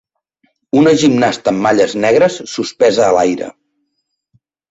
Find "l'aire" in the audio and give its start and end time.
3.19-3.51